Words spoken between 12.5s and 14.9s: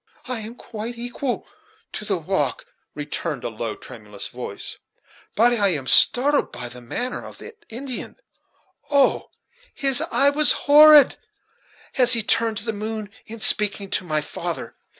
to the moon, in speaking to my father.